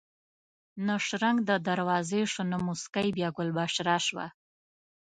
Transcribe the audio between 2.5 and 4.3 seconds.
نه موسکۍ بیا ګل بشره شوه